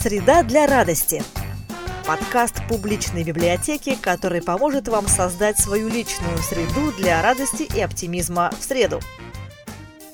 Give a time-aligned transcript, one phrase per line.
[0.00, 1.22] Среда для радости.
[2.06, 8.64] Подкаст публичной библиотеки, который поможет вам создать свою личную среду для радости и оптимизма в
[8.64, 9.00] среду.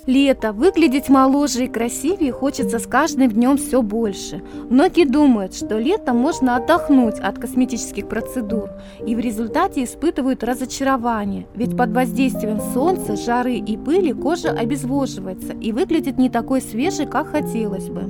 [0.07, 4.41] Лето, выглядеть моложе и красивее хочется с каждым днем все больше.
[4.71, 8.71] Многие думают, что летом можно отдохнуть от косметических процедур
[9.05, 15.73] и в результате испытывают разочарование, ведь под воздействием солнца, жары и пыли кожа обезвоживается и
[15.73, 18.05] выглядит не такой свежей, как хотелось бы.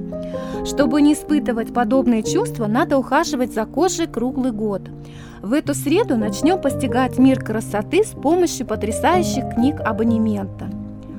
[0.67, 4.83] Чтобы не испытывать подобные чувства, надо ухаживать за кожей круглый год.
[5.41, 10.76] В эту среду начнем постигать мир красоты с помощью потрясающих книг абонемента.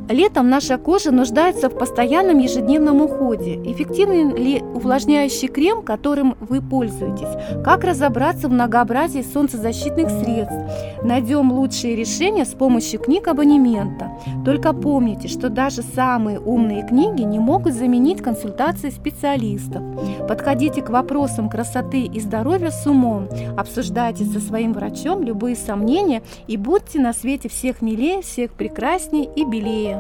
[0.10, 3.56] Летом наша кожа нуждается в постоянном ежедневном уходе.
[3.66, 7.28] Эффективен ли увлажняющий крем, которым вы пользуетесь?
[7.66, 10.56] Как разобраться в многообразии солнцезащитных средств?
[11.04, 14.12] Найдем лучшие решения с помощью книг абонемента.
[14.46, 19.82] Только помните, что даже самые умные книги не могут заменить консультации специалистов.
[20.28, 26.56] Подходите к вопросам красоты и здоровья с умом, обсуждайте со своим врачом любые сомнения и
[26.56, 29.97] будьте на свете всех милее, всех прекраснее и белее.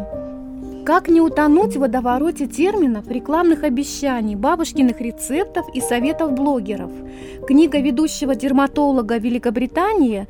[0.88, 6.92] Как не утонуть в водовороте терминов, рекламных обещаний, бабушкиных рецептов и советов блогеров?
[7.46, 10.28] Книга ведущего дерматолога Великобритании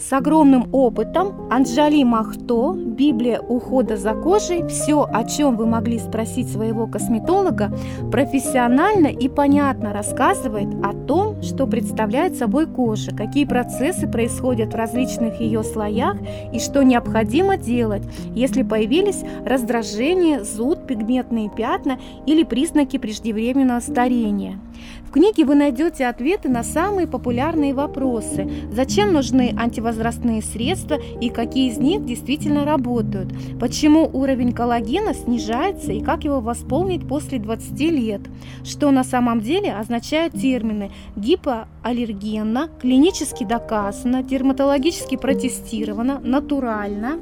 [0.00, 4.66] с огромным опытом Анджали Махто «Библия ухода за кожей.
[4.66, 7.70] Все, о чем вы могли спросить своего косметолога,
[8.10, 15.40] профессионально и понятно рассказывает о том, что представляет собой кожа, какие процессы происходят в различных
[15.40, 16.16] ее слоях
[16.52, 18.02] и что необходимо делать,
[18.34, 24.58] если появились раздражение, зуд, пигментные пятна или признаки преждевременного старения.
[25.04, 28.50] В книге вы найдете ответы на самые популярные вопросы.
[28.72, 33.32] Зачем нужны антивозрастные средства и какие из них действительно работают?
[33.60, 38.22] Почему уровень коллагена снижается и как его восполнить после 20 лет?
[38.64, 47.18] Что на самом деле означают термины гипоаллергенно, клинически доказано, дерматологически протестировано, натурально?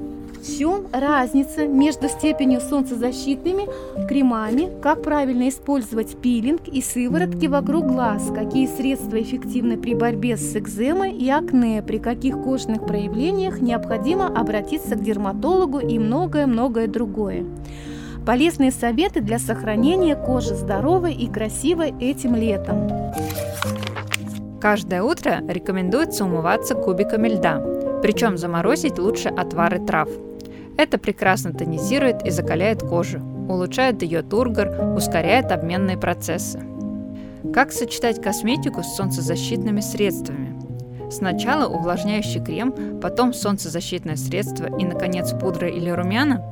[0.57, 3.69] Чем разница между степенью солнцезащитными
[4.09, 10.57] кремами, как правильно использовать пилинг и сыворотки вокруг глаз, какие средства эффективны при борьбе с
[10.57, 17.45] экземой и акне, при каких кожных проявлениях необходимо обратиться к дерматологу и многое-многое другое.
[18.25, 22.89] Полезные советы для сохранения кожи здоровой и красивой этим летом.
[24.61, 27.63] Каждое утро рекомендуется умываться кубиками льда,
[28.03, 30.09] причем заморозить лучше отвары трав–
[30.79, 33.19] это прекрасно тонизирует и закаляет кожу,
[33.49, 36.63] улучшает ее тургор, ускоряет обменные процессы.
[37.53, 40.57] Как сочетать косметику с солнцезащитными средствами?
[41.11, 46.45] Сначала увлажняющий крем, потом солнцезащитное средство и, наконец, пудра или румяна?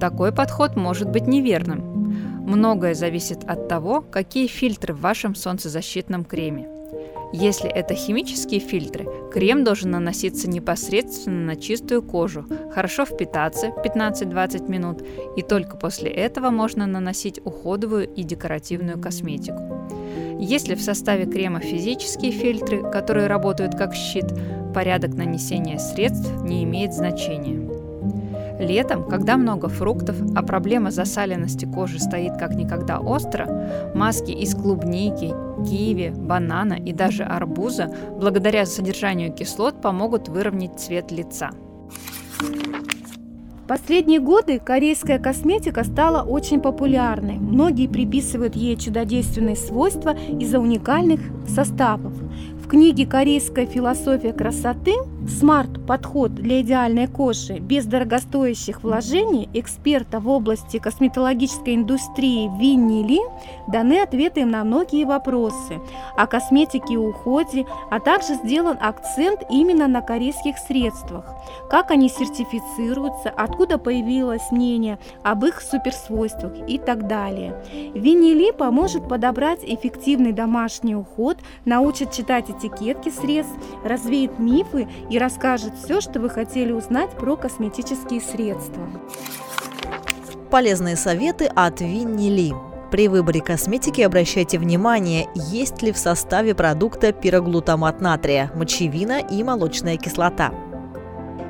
[0.00, 2.44] Такой подход может быть неверным.
[2.46, 6.68] Многое зависит от того, какие фильтры в вашем солнцезащитном креме–
[7.32, 15.02] если это химические фильтры, крем должен наноситься непосредственно на чистую кожу, хорошо впитаться 15-20 минут,
[15.36, 19.88] и только после этого можно наносить уходовую и декоративную косметику.
[20.40, 24.26] Если в составе крема физические фильтры, которые работают как щит,
[24.72, 27.77] порядок нанесения средств не имеет значения.
[28.58, 35.32] Летом, когда много фруктов, а проблема засаленности кожи стоит как никогда остро, маски из клубники,
[35.68, 41.50] киви, банана и даже арбуза благодаря содержанию кислот помогут выровнять цвет лица.
[43.68, 47.34] Последние годы корейская косметика стала очень популярной.
[47.34, 52.14] Многие приписывают ей чудодейственные свойства из-за уникальных составов.
[52.64, 54.94] В книге «Корейская философия красоты»
[55.88, 63.20] Смарт-подход для идеальной кожи без дорогостоящих вложений эксперта в области косметологической индустрии Винни Ли
[63.68, 65.80] даны ответы на многие вопросы
[66.14, 71.24] о косметике и уходе, а также сделан акцент именно на корейских средствах,
[71.70, 77.56] как они сертифицируются, откуда появилось мнение об их суперсвойствах и так далее.
[77.94, 85.77] Винни Ли поможет подобрать эффективный домашний уход, научит читать этикетки средств, развеет мифы и расскажет
[85.82, 88.86] все, что вы хотели узнать про косметические средства.
[90.50, 92.54] Полезные советы от Винни Ли.
[92.90, 99.98] При выборе косметики обращайте внимание, есть ли в составе продукта пироглутамат натрия, мочевина и молочная
[99.98, 100.52] кислота.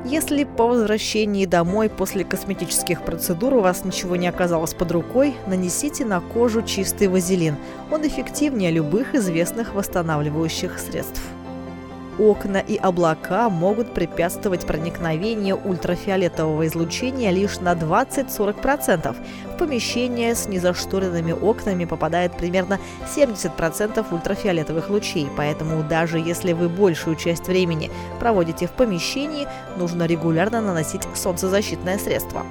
[0.05, 6.05] Если по возвращении домой после косметических процедур у вас ничего не оказалось под рукой, нанесите
[6.05, 7.57] на кожу чистый вазелин.
[7.91, 11.21] Он эффективнее любых известных восстанавливающих средств.
[12.19, 19.17] Окна и облака могут препятствовать проникновению ультрафиолетового излучения лишь на 20-40%.
[19.55, 22.79] В помещение с незашторенными окнами попадает примерно
[23.15, 30.61] 70% ультрафиолетовых лучей, поэтому даже если вы большую часть времени проводите в помещении, нужно регулярно
[30.61, 32.45] наносить солнцезащитное средство.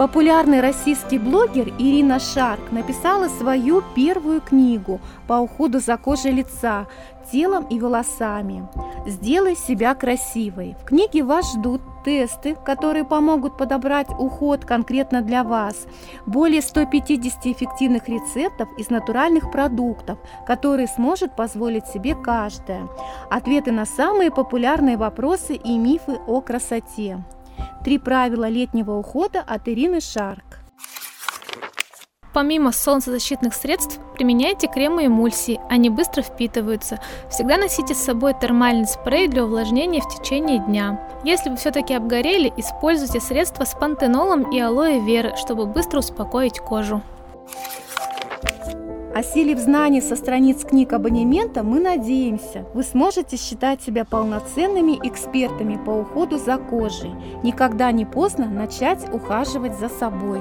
[0.00, 6.86] Популярный российский блогер Ирина Шарк написала свою первую книгу по уходу за кожей лица,
[7.30, 8.66] телом и волосами.
[9.06, 10.74] «Сделай себя красивой».
[10.80, 15.86] В книге вас ждут тесты, которые помогут подобрать уход конкретно для вас,
[16.24, 22.88] более 150 эффективных рецептов из натуральных продуктов, которые сможет позволить себе каждая,
[23.28, 27.22] ответы на самые популярные вопросы и мифы о красоте.
[27.84, 30.58] Три правила летнего ухода от Ирины Шарк.
[32.34, 37.00] Помимо солнцезащитных средств, применяйте кремы и эмульсии, они быстро впитываются.
[37.30, 41.00] Всегда носите с собой термальный спрей для увлажнения в течение дня.
[41.24, 47.02] Если вы все-таки обгорели, используйте средства с пантенолом и алоэ веры, чтобы быстро успокоить кожу.
[49.20, 55.90] Осилив знания со страниц книг абонемента, мы надеемся, вы сможете считать себя полноценными экспертами по
[55.90, 57.10] уходу за кожей.
[57.42, 60.40] Никогда не поздно начать ухаживать за собой.